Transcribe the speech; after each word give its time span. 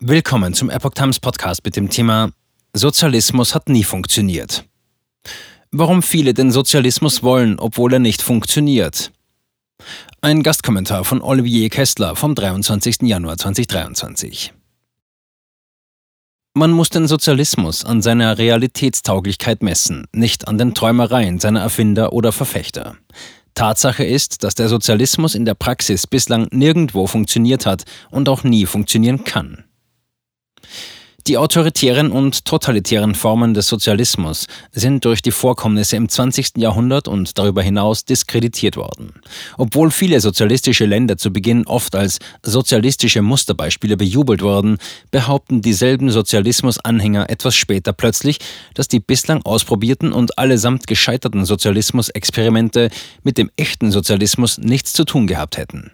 Willkommen 0.00 0.54
zum 0.54 0.70
Epoch 0.70 0.92
Times 0.94 1.18
Podcast 1.18 1.64
mit 1.64 1.74
dem 1.74 1.90
Thema 1.90 2.30
Sozialismus 2.72 3.52
hat 3.52 3.68
nie 3.68 3.82
funktioniert. 3.82 4.64
Warum 5.72 6.04
viele 6.04 6.34
den 6.34 6.52
Sozialismus 6.52 7.24
wollen, 7.24 7.58
obwohl 7.58 7.94
er 7.94 7.98
nicht 7.98 8.22
funktioniert. 8.22 9.10
Ein 10.20 10.44
Gastkommentar 10.44 11.02
von 11.02 11.20
Olivier 11.20 11.68
Kessler 11.68 12.14
vom 12.14 12.36
23. 12.36 12.98
Januar 13.02 13.38
2023. 13.38 14.52
Man 16.54 16.70
muss 16.70 16.90
den 16.90 17.08
Sozialismus 17.08 17.84
an 17.84 18.00
seiner 18.00 18.38
Realitätstauglichkeit 18.38 19.64
messen, 19.64 20.06
nicht 20.12 20.46
an 20.46 20.58
den 20.58 20.74
Träumereien 20.74 21.40
seiner 21.40 21.62
Erfinder 21.62 22.12
oder 22.12 22.30
Verfechter. 22.30 22.96
Tatsache 23.54 24.04
ist, 24.04 24.44
dass 24.44 24.54
der 24.54 24.68
Sozialismus 24.68 25.34
in 25.34 25.44
der 25.44 25.54
Praxis 25.54 26.06
bislang 26.06 26.46
nirgendwo 26.52 27.08
funktioniert 27.08 27.66
hat 27.66 27.82
und 28.12 28.28
auch 28.28 28.44
nie 28.44 28.64
funktionieren 28.64 29.24
kann. 29.24 29.64
Die 31.28 31.36
autoritären 31.36 32.10
und 32.10 32.46
totalitären 32.46 33.14
Formen 33.14 33.52
des 33.52 33.68
Sozialismus 33.68 34.46
sind 34.72 35.04
durch 35.04 35.20
die 35.20 35.30
Vorkommnisse 35.30 35.94
im 35.94 36.08
20. 36.08 36.56
Jahrhundert 36.56 37.06
und 37.06 37.36
darüber 37.36 37.62
hinaus 37.62 38.06
diskreditiert 38.06 38.78
worden. 38.78 39.12
Obwohl 39.58 39.90
viele 39.90 40.22
sozialistische 40.22 40.86
Länder 40.86 41.18
zu 41.18 41.30
Beginn 41.30 41.66
oft 41.66 41.94
als 41.94 42.18
sozialistische 42.42 43.20
Musterbeispiele 43.20 43.98
bejubelt 43.98 44.40
wurden, 44.40 44.78
behaupten 45.10 45.60
dieselben 45.60 46.10
Sozialismus-Anhänger 46.10 47.28
etwas 47.28 47.54
später 47.54 47.92
plötzlich, 47.92 48.38
dass 48.72 48.88
die 48.88 49.00
bislang 49.00 49.42
ausprobierten 49.44 50.14
und 50.14 50.38
allesamt 50.38 50.86
gescheiterten 50.86 51.44
Sozialismus-Experimente 51.44 52.88
mit 53.22 53.36
dem 53.36 53.50
echten 53.58 53.90
Sozialismus 53.90 54.56
nichts 54.56 54.94
zu 54.94 55.04
tun 55.04 55.26
gehabt 55.26 55.58
hätten. 55.58 55.90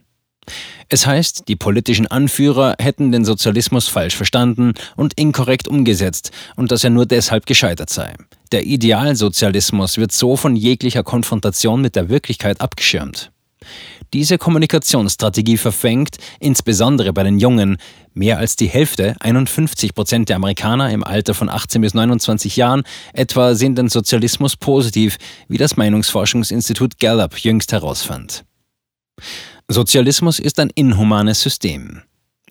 Es 0.88 1.06
heißt, 1.06 1.48
die 1.48 1.56
politischen 1.56 2.06
Anführer 2.06 2.76
hätten 2.78 3.12
den 3.12 3.24
Sozialismus 3.24 3.88
falsch 3.88 4.16
verstanden 4.16 4.74
und 4.96 5.14
inkorrekt 5.14 5.68
umgesetzt 5.68 6.30
und 6.56 6.70
dass 6.70 6.84
er 6.84 6.90
nur 6.90 7.06
deshalb 7.06 7.46
gescheitert 7.46 7.90
sei. 7.90 8.14
Der 8.52 8.64
Idealsozialismus 8.64 9.98
wird 9.98 10.12
so 10.12 10.36
von 10.36 10.56
jeglicher 10.56 11.02
Konfrontation 11.02 11.80
mit 11.80 11.96
der 11.96 12.08
Wirklichkeit 12.08 12.60
abgeschirmt. 12.60 13.32
Diese 14.12 14.38
Kommunikationsstrategie 14.38 15.56
verfängt, 15.56 16.18
insbesondere 16.38 17.12
bei 17.12 17.24
den 17.24 17.40
Jungen, 17.40 17.78
mehr 18.12 18.38
als 18.38 18.54
die 18.54 18.68
Hälfte, 18.68 19.16
51 19.18 19.92
Prozent 19.92 20.28
der 20.28 20.36
Amerikaner 20.36 20.92
im 20.92 21.02
Alter 21.02 21.34
von 21.34 21.48
18 21.48 21.80
bis 21.80 21.94
29 21.94 22.56
Jahren 22.56 22.84
etwa, 23.12 23.56
sehen 23.56 23.74
den 23.74 23.88
Sozialismus 23.88 24.56
positiv, 24.56 25.16
wie 25.48 25.58
das 25.58 25.76
Meinungsforschungsinstitut 25.76 27.00
Gallup 27.00 27.36
jüngst 27.38 27.72
herausfand. 27.72 28.44
Sozialismus 29.68 30.40
ist 30.40 30.60
ein 30.60 30.70
inhumanes 30.74 31.40
System. 31.40 32.02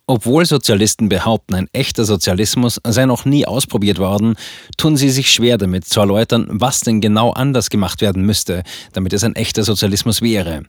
Obwohl 0.08 0.45
Sozialisten 0.45 1.09
behaupten, 1.09 1.53
ein 1.53 1.67
echter 1.72 2.05
Sozialismus 2.05 2.81
sei 2.83 3.05
noch 3.05 3.23
nie 3.23 3.45
ausprobiert 3.45 4.00
worden, 4.00 4.36
tun 4.78 4.97
sie 4.97 5.11
sich 5.11 5.31
schwer 5.31 5.59
damit 5.59 5.86
zu 5.86 6.00
erläutern, 6.00 6.47
was 6.50 6.80
denn 6.80 7.02
genau 7.02 7.31
anders 7.31 7.70
gemacht 7.70 8.02
werden 8.02 8.25
müsste, 8.25 8.64
damit 8.94 9.14
es 9.14 9.23
ein 9.23 9.36
echter 9.36 9.64
Sozialismus 9.64 10.23
wäre. 10.23 10.64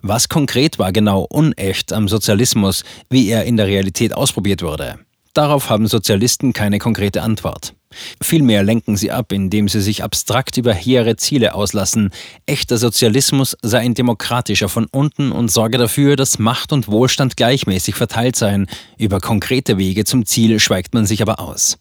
Was 0.00 0.28
konkret 0.28 0.78
war 0.78 0.92
genau 0.92 1.26
unecht 1.28 1.92
am 1.92 2.06
Sozialismus, 2.06 2.84
wie 3.10 3.28
er 3.28 3.44
in 3.44 3.56
der 3.56 3.66
Realität 3.66 4.14
ausprobiert 4.14 4.62
wurde? 4.62 5.00
Darauf 5.38 5.70
haben 5.70 5.86
Sozialisten 5.86 6.52
keine 6.52 6.80
konkrete 6.80 7.22
Antwort. 7.22 7.72
Vielmehr 8.20 8.64
lenken 8.64 8.96
sie 8.96 9.12
ab, 9.12 9.30
indem 9.30 9.68
sie 9.68 9.80
sich 9.80 10.02
abstrakt 10.02 10.56
über 10.56 10.74
hehre 10.74 11.14
Ziele 11.14 11.54
auslassen. 11.54 12.10
Echter 12.46 12.76
Sozialismus 12.76 13.56
sei 13.62 13.78
ein 13.78 13.94
demokratischer 13.94 14.68
von 14.68 14.86
unten 14.90 15.30
und 15.30 15.48
sorge 15.48 15.78
dafür, 15.78 16.16
dass 16.16 16.40
Macht 16.40 16.72
und 16.72 16.88
Wohlstand 16.88 17.36
gleichmäßig 17.36 17.94
verteilt 17.94 18.34
seien. 18.34 18.66
Über 18.98 19.20
konkrete 19.20 19.78
Wege 19.78 20.04
zum 20.04 20.26
Ziel 20.26 20.58
schweigt 20.58 20.92
man 20.92 21.06
sich 21.06 21.22
aber 21.22 21.38
aus. 21.38 21.78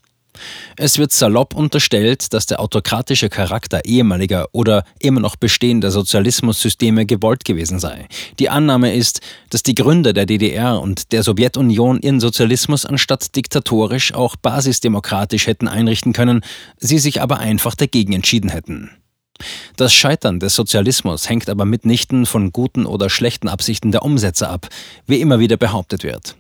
Es 0.75 0.97
wird 0.97 1.11
salopp 1.11 1.55
unterstellt, 1.55 2.33
dass 2.33 2.45
der 2.45 2.59
autokratische 2.59 3.29
Charakter 3.29 3.85
ehemaliger 3.85 4.47
oder 4.51 4.83
immer 4.99 5.19
noch 5.19 5.35
bestehender 5.35 5.91
Sozialismussysteme 5.91 7.05
gewollt 7.05 7.45
gewesen 7.45 7.79
sei. 7.79 8.07
Die 8.39 8.49
Annahme 8.49 8.93
ist, 8.93 9.21
dass 9.49 9.63
die 9.63 9.75
Gründer 9.75 10.13
der 10.13 10.25
DDR 10.25 10.79
und 10.79 11.11
der 11.11 11.23
Sowjetunion 11.23 11.99
ihren 11.99 12.19
Sozialismus 12.19 12.85
anstatt 12.85 13.35
diktatorisch 13.35 14.13
auch 14.13 14.35
basisdemokratisch 14.35 15.47
hätten 15.47 15.67
einrichten 15.67 16.13
können, 16.13 16.41
sie 16.77 16.99
sich 16.99 17.21
aber 17.21 17.39
einfach 17.39 17.75
dagegen 17.75 18.13
entschieden 18.13 18.49
hätten. 18.49 18.91
Das 19.75 19.93
Scheitern 19.93 20.39
des 20.39 20.55
Sozialismus 20.55 21.29
hängt 21.29 21.49
aber 21.49 21.65
mitnichten 21.65 22.25
von 22.25 22.51
guten 22.51 22.85
oder 22.85 23.09
schlechten 23.09 23.47
Absichten 23.47 23.91
der 23.91 24.03
Umsetzer 24.03 24.49
ab, 24.49 24.67
wie 25.05 25.21
immer 25.21 25.39
wieder 25.39 25.57
behauptet 25.57 26.03
wird. 26.03 26.35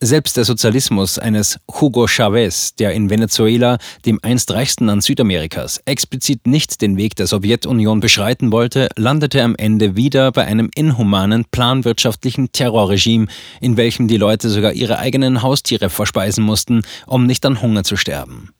Selbst 0.00 0.36
der 0.36 0.44
Sozialismus 0.44 1.18
eines 1.18 1.58
Hugo 1.70 2.06
Chavez, 2.06 2.74
der 2.74 2.92
in 2.92 3.10
Venezuela, 3.10 3.78
dem 4.06 4.18
einst 4.22 4.50
reichsten 4.50 4.86
Land 4.86 5.02
Südamerikas, 5.02 5.80
explizit 5.84 6.46
nicht 6.46 6.80
den 6.80 6.96
Weg 6.96 7.16
der 7.16 7.26
Sowjetunion 7.26 8.00
beschreiten 8.00 8.52
wollte, 8.52 8.88
landete 8.96 9.42
am 9.42 9.56
Ende 9.56 9.96
wieder 9.96 10.32
bei 10.32 10.44
einem 10.44 10.70
inhumanen, 10.74 11.44
planwirtschaftlichen 11.50 12.52
Terrorregime, 12.52 13.26
in 13.60 13.76
welchem 13.76 14.08
die 14.08 14.16
Leute 14.16 14.48
sogar 14.50 14.72
ihre 14.72 14.98
eigenen 14.98 15.42
Haustiere 15.42 15.90
verspeisen 15.90 16.44
mussten, 16.44 16.82
um 17.06 17.26
nicht 17.26 17.44
an 17.46 17.62
Hunger 17.62 17.84
zu 17.84 17.96
sterben. 17.96 18.50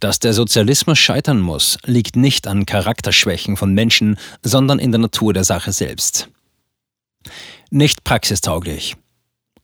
Dass 0.00 0.20
der 0.20 0.32
Sozialismus 0.32 0.98
scheitern 0.98 1.40
muss, 1.40 1.78
liegt 1.84 2.16
nicht 2.16 2.46
an 2.46 2.66
Charakterschwächen 2.66 3.56
von 3.56 3.74
Menschen, 3.74 4.16
sondern 4.42 4.78
in 4.78 4.92
der 4.92 5.00
Natur 5.00 5.32
der 5.32 5.44
Sache 5.44 5.72
selbst. 5.72 6.28
Nicht 7.70 8.04
praxistauglich. 8.04 8.96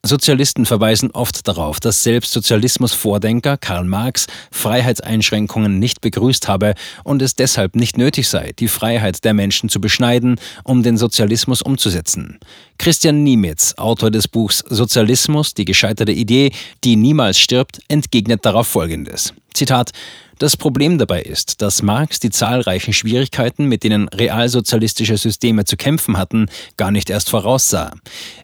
Sozialisten 0.06 0.66
verweisen 0.66 1.10
oft 1.12 1.48
darauf, 1.48 1.81
dass 1.81 2.03
selbst 2.03 2.32
Sozialismusvordenker 2.32 3.56
Karl 3.56 3.84
Marx 3.84 4.26
Freiheitseinschränkungen 4.50 5.78
nicht 5.78 6.03
begrüßt 6.03 6.47
habe 6.47 6.75
und 7.04 7.22
es 7.22 7.37
deshalb 7.37 7.75
nicht 7.75 7.97
nötig 7.97 8.28
sei, 8.28 8.53
die 8.59 8.69
Freiheit 8.69 9.25
der 9.25 9.32
Menschen 9.32 9.70
zu 9.70 9.81
beschneiden, 9.81 10.38
um 10.62 10.82
den 10.82 10.98
Sozialismus 10.98 11.62
umzusetzen. 11.62 12.38
Christian 12.76 13.22
Niemitz, 13.22 13.72
Autor 13.78 14.10
des 14.10 14.28
Buchs 14.28 14.62
Sozialismus, 14.69 15.54
die 15.54 15.65
gescheiterte 15.65 16.12
Idee, 16.12 16.53
die 16.84 16.97
niemals 16.97 17.38
stirbt, 17.38 17.81
entgegnet 17.88 18.44
darauf 18.44 18.66
Folgendes. 18.66 19.32
Zitat 19.54 19.92
das 20.39 20.56
Problem 20.56 20.99
dabei 20.99 21.22
ist, 21.22 21.62
dass 21.62 21.83
Marx 21.83 22.21
die 22.21 22.31
zahlreichen 22.31 22.93
Schwierigkeiten, 22.93 23.67
mit 23.67 23.84
denen 23.84 24.09
realsozialistische 24.09 25.17
Systeme 25.17 25.65
zu 25.65 25.77
kämpfen 25.77 26.17
hatten, 26.17 26.47
gar 26.77 26.91
nicht 26.91 27.11
erst 27.11 27.31
voraussah. 27.31 27.93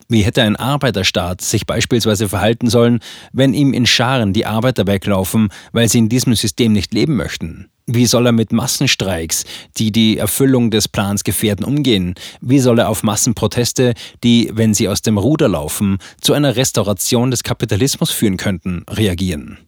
Wie 0.09 0.23
hätte 0.23 0.43
ein 0.43 0.57
Arbeiterstaat 0.57 1.41
sich 1.41 1.67
beispielsweise 1.67 2.29
verhalten 2.29 2.69
sollen, 2.69 3.01
wenn 3.33 3.55
ihm 3.55 3.73
in 3.73 3.87
Scharen 3.87 4.33
die 4.33 4.47
Arbeiter 4.47 4.87
weglaufen, 4.87 5.49
weil 5.73 5.89
sie 5.89 5.99
in 5.99 6.09
diesem 6.09 6.35
System 6.35 6.73
nicht 6.73 6.95
leben 6.95 7.17
möchten? 7.17 7.71
Wie 7.87 8.07
soll 8.07 8.27
er 8.27 8.33
mit 8.33 8.53
Massenstreiks, 8.53 9.45
die 9.77 9.91
die 9.91 10.17
Erfüllung 10.17 10.71
des 10.71 10.87
Plans 10.87 11.25
gefährden, 11.25 11.65
umgehen? 11.65 12.15
Wie 12.41 12.61
soll 12.61 12.79
er 12.79 12.89
auf 12.89 13.03
Massenproteste, 13.03 13.95
die, 14.23 14.51
wenn 14.53 14.75
sie 14.75 14.89
aus 14.89 15.03
dem 15.03 15.19
Ruder 15.19 15.49
laufen, 15.49 15.99
zu 16.21 16.33
einer 16.33 16.55
Restauration 16.55 17.33
des 17.33 17.43
Kapitalismus 17.43 18.13
führen 18.13 18.37
könnten, 18.37 18.85
reagieren? 18.89 19.59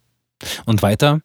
Und 0.66 0.82
weiter, 0.82 1.20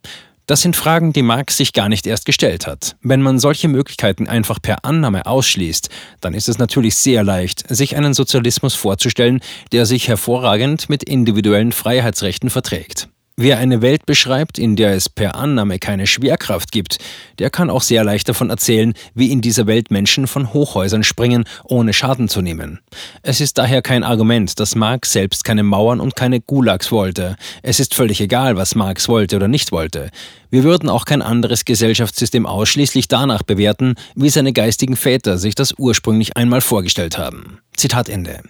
das 0.48 0.62
sind 0.62 0.76
Fragen, 0.76 1.14
die 1.14 1.22
Marx 1.22 1.58
sich 1.58 1.74
gar 1.74 1.90
nicht 1.90 2.08
erst 2.08 2.26
gestellt 2.26 2.68
hat. 2.68 2.96
Wenn 3.02 3.22
man 3.22 3.38
solche 3.38 3.68
Möglichkeiten 3.68 4.28
einfach 4.28 4.62
per 4.62 4.86
Annahme 4.86 5.26
ausschließt, 5.26 5.90
dann 6.22 6.34
ist 6.34 6.50
es 6.50 6.58
natürlich 6.58 6.96
sehr 6.96 7.24
leicht, 7.24 7.64
sich 7.68 7.96
einen 7.96 8.14
Sozialismus 8.14 8.74
vorzustellen, 8.74 9.42
der 9.74 9.86
sich 9.86 10.08
hervorragend 10.08 10.90
mit 10.90 11.04
individuellen 11.04 11.74
Freiheitsrechten 11.74 12.50
verträgt. 12.50 13.10
Wer 13.40 13.60
eine 13.60 13.84
Welt 13.84 14.08
beschreibt, 14.08 14.58
in 14.58 14.76
der 14.76 14.96
es 14.96 15.10
per 15.10 15.36
Annahme 15.36 15.78
keine 15.78 16.08
Schwerkraft 16.08 16.72
gibt, 16.72 16.98
der 17.38 17.52
kann 17.52 17.70
auch 17.70 17.84
sehr 17.84 18.04
leicht 18.04 18.28
davon 18.28 18.50
erzählen, 18.50 18.96
wie 19.14 19.32
in 19.32 19.42
dieser 19.42 19.68
Welt 19.68 19.92
Menschen 19.92 20.26
von 20.26 20.54
Hochhäusern 20.54 21.04
springen, 21.04 21.44
ohne 21.64 21.94
Schaden 21.94 22.30
zu 22.30 22.42
nehmen. 22.42 22.80
Es 23.22 23.40
ist 23.40 23.60
daher 23.60 23.84
kein 23.84 24.04
Argument, 24.04 24.60
dass 24.60 24.74
Marx 24.74 25.12
selbst 25.12 25.44
keine 25.44 25.62
Mauern 25.62 26.00
und 26.00 26.16
keine 26.16 26.42
Gulags 26.42 26.92
wollte. 26.92 27.36
Es 27.62 27.80
ist 27.80 27.94
völlig 27.94 28.22
egal, 28.22 28.58
was 28.58 28.74
Marx 28.74 29.08
wollte 29.08 29.36
oder 29.36 29.48
nicht 29.48 29.72
wollte. 29.72 30.10
Wir 30.50 30.64
würden 30.64 30.90
auch 30.90 31.06
kein 31.06 31.22
anderes 31.22 31.64
Gesellschaftssystem 31.64 32.48
ausschließlich 32.48 33.08
danach 33.08 33.44
bewerten, 33.44 33.94
wie 34.16 34.30
seine 34.30 34.52
geistigen 34.52 34.96
Väter 34.96 35.38
sich 35.38 35.54
das 35.54 35.76
ursprünglich 35.78 36.36
einmal 36.38 36.62
vorgestellt 36.62 37.20
haben. 37.20 37.60
Zitat 37.76 38.10
Ende. 38.10 38.42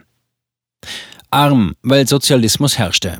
Arm, 1.29 1.75
weil 1.81 2.07
Sozialismus 2.07 2.77
herrschte. 2.77 3.19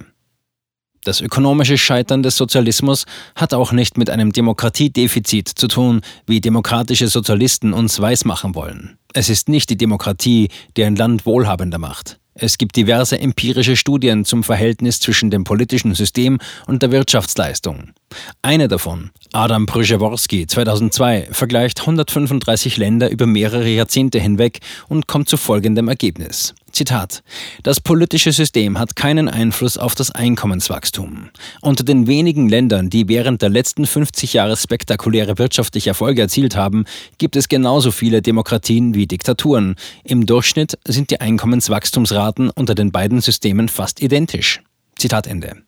Das 1.03 1.21
ökonomische 1.21 1.77
Scheitern 1.77 2.23
des 2.23 2.35
Sozialismus 2.35 3.05
hat 3.35 3.53
auch 3.53 3.71
nicht 3.71 3.97
mit 3.97 4.09
einem 4.09 4.33
Demokratiedefizit 4.33 5.47
zu 5.47 5.67
tun, 5.67 6.01
wie 6.25 6.41
demokratische 6.41 7.07
Sozialisten 7.07 7.73
uns 7.73 7.99
weismachen 7.99 8.55
wollen. 8.55 8.97
Es 9.13 9.29
ist 9.29 9.49
nicht 9.49 9.69
die 9.69 9.77
Demokratie, 9.77 10.49
die 10.75 10.83
ein 10.83 10.95
Land 10.95 11.25
wohlhabender 11.25 11.77
macht. 11.77 12.19
Es 12.33 12.57
gibt 12.57 12.75
diverse 12.75 13.19
empirische 13.19 13.75
Studien 13.75 14.25
zum 14.25 14.43
Verhältnis 14.43 14.99
zwischen 14.99 15.31
dem 15.31 15.43
politischen 15.43 15.95
System 15.95 16.39
und 16.67 16.83
der 16.83 16.91
Wirtschaftsleistung. 16.91 17.93
Eine 18.41 18.67
davon, 18.67 19.11
Adam 19.33 19.65
Przeworski 19.65 20.47
2002, 20.47 21.29
vergleicht 21.31 21.81
135 21.81 22.77
Länder 22.77 23.09
über 23.09 23.25
mehrere 23.25 23.67
Jahrzehnte 23.67 24.19
hinweg 24.19 24.59
und 24.87 25.07
kommt 25.07 25.27
zu 25.27 25.37
folgendem 25.37 25.87
Ergebnis. 25.87 26.55
Zitat. 26.71 27.23
Das 27.63 27.81
politische 27.81 28.31
System 28.31 28.77
hat 28.77 28.95
keinen 28.95 29.27
Einfluss 29.27 29.77
auf 29.77 29.95
das 29.95 30.11
Einkommenswachstum. 30.11 31.29
Unter 31.61 31.83
den 31.83 32.07
wenigen 32.07 32.49
Ländern, 32.49 32.89
die 32.89 33.07
während 33.07 33.41
der 33.41 33.49
letzten 33.49 33.85
50 33.85 34.33
Jahre 34.33 34.55
spektakuläre 34.55 35.37
wirtschaftliche 35.39 35.89
Erfolge 35.89 36.21
erzielt 36.21 36.55
haben, 36.55 36.85
gibt 37.17 37.35
es 37.35 37.49
genauso 37.49 37.91
viele 37.91 38.21
Demokratien 38.21 38.93
wie 38.93 39.07
Diktaturen. 39.07 39.75
Im 40.03 40.25
Durchschnitt 40.25 40.77
sind 40.87 41.09
die 41.09 41.19
Einkommenswachstumsraten 41.19 42.51
unter 42.51 42.75
den 42.75 42.91
beiden 42.91 43.21
Systemen 43.21 43.69
fast 43.69 44.01
identisch. 44.01 44.61
Zitat 44.97 45.27
Ende. 45.27 45.66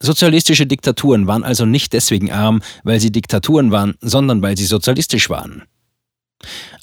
Sozialistische 0.00 0.66
Diktaturen 0.66 1.26
waren 1.26 1.44
also 1.44 1.64
nicht 1.64 1.92
deswegen 1.92 2.30
arm, 2.30 2.62
weil 2.84 3.00
sie 3.00 3.12
Diktaturen 3.12 3.70
waren, 3.70 3.94
sondern 4.00 4.42
weil 4.42 4.56
sie 4.56 4.66
sozialistisch 4.66 5.30
waren. 5.30 5.62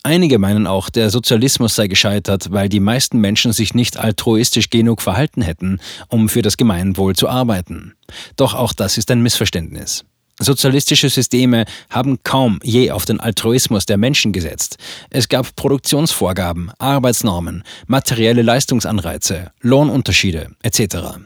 Einige 0.01 0.39
meinen 0.39 0.67
auch, 0.67 0.89
der 0.89 1.09
Sozialismus 1.09 1.75
sei 1.75 1.87
gescheitert, 1.87 2.51
weil 2.51 2.69
die 2.69 2.79
meisten 2.79 3.19
Menschen 3.19 3.53
sich 3.53 3.73
nicht 3.73 3.97
altruistisch 3.97 4.69
genug 4.69 5.01
verhalten 5.01 5.41
hätten, 5.41 5.79
um 6.09 6.27
für 6.27 6.41
das 6.41 6.57
Gemeinwohl 6.57 7.15
zu 7.15 7.29
arbeiten. 7.29 7.93
Doch 8.35 8.53
auch 8.53 8.73
das 8.73 8.97
ist 8.97 9.11
ein 9.11 9.21
Missverständnis. 9.21 10.03
Sozialistische 10.39 11.09
Systeme 11.09 11.65
haben 11.91 12.17
kaum 12.23 12.59
je 12.63 12.89
auf 12.89 13.05
den 13.05 13.19
Altruismus 13.19 13.85
der 13.85 13.97
Menschen 13.97 14.33
gesetzt. 14.33 14.77
Es 15.11 15.29
gab 15.29 15.55
Produktionsvorgaben, 15.55 16.71
Arbeitsnormen, 16.79 17.63
materielle 17.85 18.41
Leistungsanreize, 18.41 19.51
Lohnunterschiede 19.61 20.49
etc. 20.63 21.19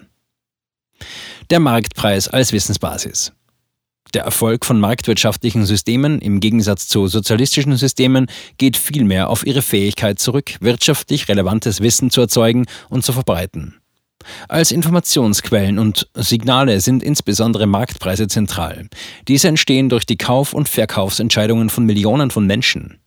Der 1.49 1.61
Marktpreis 1.61 2.27
als 2.27 2.51
Wissensbasis. 2.51 3.31
Der 4.13 4.23
Erfolg 4.23 4.65
von 4.65 4.81
marktwirtschaftlichen 4.81 5.65
Systemen 5.65 6.19
im 6.19 6.41
Gegensatz 6.41 6.89
zu 6.89 7.07
sozialistischen 7.07 7.77
Systemen 7.77 8.27
geht 8.57 8.75
vielmehr 8.75 9.29
auf 9.29 9.47
ihre 9.47 9.61
Fähigkeit 9.61 10.19
zurück, 10.19 10.55
wirtschaftlich 10.59 11.29
relevantes 11.29 11.79
Wissen 11.79 12.09
zu 12.09 12.19
erzeugen 12.19 12.65
und 12.89 13.05
zu 13.05 13.13
verbreiten. 13.13 13.75
Als 14.49 14.73
Informationsquellen 14.73 15.79
und 15.79 16.09
Signale 16.15 16.81
sind 16.81 17.01
insbesondere 17.01 17.65
Marktpreise 17.65 18.27
zentral. 18.27 18.89
Diese 19.29 19.47
entstehen 19.47 19.87
durch 19.87 20.05
die 20.05 20.17
Kauf- 20.17 20.53
und 20.53 20.67
Verkaufsentscheidungen 20.67 21.69
von 21.69 21.85
Millionen 21.85 22.29
von 22.29 22.45
Menschen. 22.45 22.99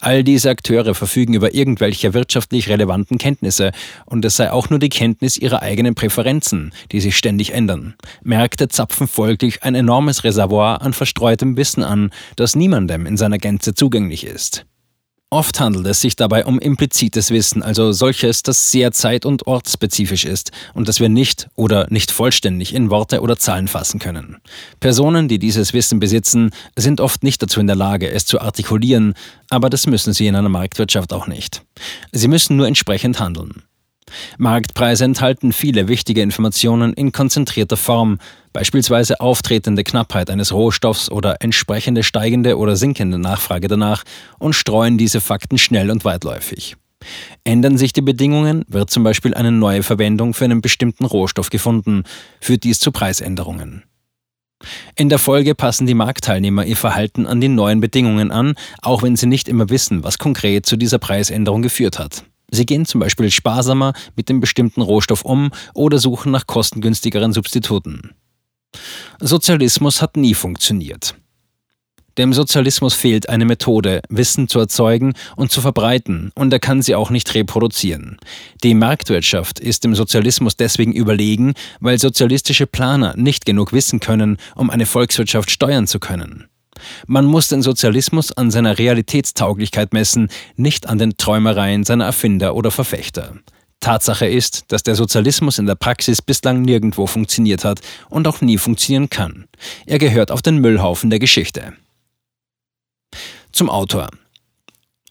All 0.00 0.24
diese 0.24 0.50
Akteure 0.50 0.94
verfügen 0.94 1.34
über 1.34 1.54
irgendwelche 1.54 2.14
wirtschaftlich 2.14 2.68
relevanten 2.68 3.18
Kenntnisse 3.18 3.72
und 4.06 4.24
es 4.24 4.36
sei 4.36 4.50
auch 4.50 4.70
nur 4.70 4.78
die 4.78 4.88
Kenntnis 4.88 5.36
ihrer 5.36 5.62
eigenen 5.62 5.94
Präferenzen, 5.94 6.72
die 6.92 7.00
sich 7.00 7.16
ständig 7.16 7.52
ändern. 7.52 7.94
Märkte 8.22 8.68
zapfen 8.68 9.08
folglich 9.08 9.62
ein 9.62 9.74
enormes 9.74 10.24
Reservoir 10.24 10.82
an 10.82 10.92
verstreutem 10.92 11.56
Wissen 11.56 11.82
an, 11.82 12.10
das 12.36 12.56
niemandem 12.56 13.06
in 13.06 13.16
seiner 13.16 13.38
Gänze 13.38 13.74
zugänglich 13.74 14.24
ist. 14.24 14.66
Oft 15.34 15.58
handelt 15.58 15.84
es 15.86 16.00
sich 16.00 16.14
dabei 16.14 16.44
um 16.44 16.60
implizites 16.60 17.32
Wissen, 17.32 17.64
also 17.64 17.90
solches, 17.90 18.44
das 18.44 18.70
sehr 18.70 18.92
zeit- 18.92 19.26
und 19.26 19.48
ortsspezifisch 19.48 20.26
ist 20.26 20.52
und 20.74 20.86
das 20.86 21.00
wir 21.00 21.08
nicht 21.08 21.48
oder 21.56 21.88
nicht 21.90 22.12
vollständig 22.12 22.72
in 22.72 22.88
Worte 22.88 23.20
oder 23.20 23.36
Zahlen 23.36 23.66
fassen 23.66 23.98
können. 23.98 24.36
Personen, 24.78 25.26
die 25.26 25.40
dieses 25.40 25.72
Wissen 25.72 25.98
besitzen, 25.98 26.52
sind 26.76 27.00
oft 27.00 27.24
nicht 27.24 27.42
dazu 27.42 27.58
in 27.58 27.66
der 27.66 27.74
Lage, 27.74 28.12
es 28.12 28.26
zu 28.26 28.40
artikulieren, 28.40 29.14
aber 29.50 29.70
das 29.70 29.88
müssen 29.88 30.12
sie 30.12 30.28
in 30.28 30.36
einer 30.36 30.48
Marktwirtschaft 30.48 31.12
auch 31.12 31.26
nicht. 31.26 31.64
Sie 32.12 32.28
müssen 32.28 32.56
nur 32.56 32.68
entsprechend 32.68 33.18
handeln. 33.18 33.64
Marktpreise 34.38 35.04
enthalten 35.04 35.52
viele 35.52 35.88
wichtige 35.88 36.22
Informationen 36.22 36.92
in 36.92 37.12
konzentrierter 37.12 37.76
Form, 37.76 38.18
beispielsweise 38.52 39.20
auftretende 39.20 39.84
Knappheit 39.84 40.30
eines 40.30 40.52
Rohstoffs 40.52 41.10
oder 41.10 41.36
entsprechende 41.40 42.02
steigende 42.02 42.58
oder 42.58 42.76
sinkende 42.76 43.18
Nachfrage 43.18 43.68
danach 43.68 44.04
und 44.38 44.54
streuen 44.54 44.98
diese 44.98 45.20
Fakten 45.20 45.58
schnell 45.58 45.90
und 45.90 46.04
weitläufig. 46.04 46.76
Ändern 47.44 47.76
sich 47.76 47.92
die 47.92 48.02
Bedingungen, 48.02 48.64
wird 48.68 48.90
zum 48.90 49.04
Beispiel 49.04 49.34
eine 49.34 49.52
neue 49.52 49.82
Verwendung 49.82 50.34
für 50.34 50.44
einen 50.44 50.62
bestimmten 50.62 51.04
Rohstoff 51.04 51.50
gefunden, 51.50 52.04
führt 52.40 52.64
dies 52.64 52.80
zu 52.80 52.92
Preisänderungen. 52.92 53.84
In 54.96 55.08
der 55.10 55.18
Folge 55.18 55.54
passen 55.54 55.86
die 55.86 55.94
Marktteilnehmer 55.94 56.64
ihr 56.64 56.76
Verhalten 56.76 57.26
an 57.26 57.40
die 57.40 57.48
neuen 57.48 57.80
Bedingungen 57.80 58.30
an, 58.30 58.54
auch 58.80 59.02
wenn 59.02 59.16
sie 59.16 59.26
nicht 59.26 59.48
immer 59.48 59.68
wissen, 59.68 60.04
was 60.04 60.18
konkret 60.18 60.64
zu 60.64 60.76
dieser 60.76 60.98
Preisänderung 60.98 61.60
geführt 61.60 61.98
hat. 61.98 62.24
Sie 62.54 62.66
gehen 62.66 62.86
zum 62.86 63.00
Beispiel 63.00 63.30
sparsamer 63.30 63.94
mit 64.14 64.28
dem 64.28 64.40
bestimmten 64.40 64.80
Rohstoff 64.80 65.24
um 65.24 65.50
oder 65.74 65.98
suchen 65.98 66.30
nach 66.30 66.46
kostengünstigeren 66.46 67.32
Substituten. 67.32 68.12
Sozialismus 69.20 70.00
hat 70.00 70.16
nie 70.16 70.34
funktioniert. 70.34 71.16
Dem 72.16 72.32
Sozialismus 72.32 72.94
fehlt 72.94 73.28
eine 73.28 73.44
Methode, 73.44 74.00
Wissen 74.08 74.46
zu 74.46 74.60
erzeugen 74.60 75.14
und 75.34 75.50
zu 75.50 75.60
verbreiten, 75.60 76.30
und 76.36 76.52
er 76.52 76.60
kann 76.60 76.80
sie 76.80 76.94
auch 76.94 77.10
nicht 77.10 77.34
reproduzieren. 77.34 78.18
Die 78.62 78.74
Marktwirtschaft 78.74 79.58
ist 79.58 79.82
dem 79.82 79.96
Sozialismus 79.96 80.56
deswegen 80.56 80.92
überlegen, 80.92 81.54
weil 81.80 81.98
sozialistische 81.98 82.68
Planer 82.68 83.16
nicht 83.16 83.46
genug 83.46 83.72
wissen 83.72 83.98
können, 83.98 84.36
um 84.54 84.70
eine 84.70 84.86
Volkswirtschaft 84.86 85.50
steuern 85.50 85.88
zu 85.88 85.98
können. 85.98 86.46
Man 87.06 87.24
muss 87.24 87.48
den 87.48 87.62
Sozialismus 87.62 88.32
an 88.32 88.50
seiner 88.50 88.78
Realitätstauglichkeit 88.78 89.92
messen, 89.92 90.28
nicht 90.56 90.88
an 90.88 90.98
den 90.98 91.16
Träumereien 91.16 91.84
seiner 91.84 92.06
Erfinder 92.06 92.54
oder 92.54 92.70
Verfechter. 92.70 93.34
Tatsache 93.80 94.26
ist, 94.26 94.64
dass 94.68 94.82
der 94.82 94.94
Sozialismus 94.94 95.58
in 95.58 95.66
der 95.66 95.74
Praxis 95.74 96.22
bislang 96.22 96.62
nirgendwo 96.62 97.06
funktioniert 97.06 97.64
hat 97.64 97.80
und 98.08 98.26
auch 98.26 98.40
nie 98.40 98.56
funktionieren 98.56 99.10
kann. 99.10 99.46
Er 99.84 99.98
gehört 99.98 100.30
auf 100.30 100.40
den 100.40 100.58
Müllhaufen 100.58 101.10
der 101.10 101.18
Geschichte. 101.18 101.74
Zum 103.52 103.68
Autor. 103.68 104.08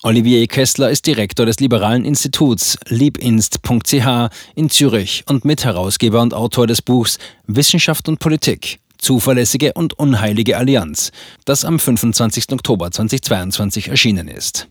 Olivier 0.02 0.46
Kessler 0.48 0.90
ist 0.90 1.06
Direktor 1.06 1.46
des 1.46 1.60
liberalen 1.60 2.04
Instituts 2.04 2.78
liebinst.ch 2.88 4.30
in 4.56 4.70
Zürich 4.70 5.24
und 5.28 5.46
Mitherausgeber 5.46 6.22
und 6.22 6.34
Autor 6.34 6.68
des 6.68 6.81
Buchs 6.81 7.20
Wissenschaft 7.48 8.10
und 8.10 8.20
Politik 8.20 8.80
Zuverlässige 9.03 9.73
und 9.73 10.00
unheilige 10.00 10.57
Allianz, 10.57 11.11
das 11.44 11.65
am 11.65 11.77
25. 11.77 12.53
Oktober 12.53 12.89
2022 12.89 13.89
erschienen 13.89 14.29
ist. 14.29 14.69